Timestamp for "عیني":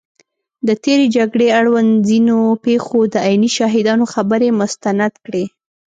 3.27-3.49